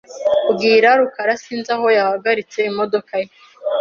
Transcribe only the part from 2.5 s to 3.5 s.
imodoka ye.